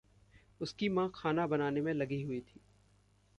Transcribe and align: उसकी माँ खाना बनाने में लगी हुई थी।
उसकी 0.61 0.89
माँ 0.89 1.11
खाना 1.15 1.47
बनाने 1.47 1.81
में 1.81 1.93
लगी 1.93 2.23
हुई 2.23 2.39
थी। 2.39 2.59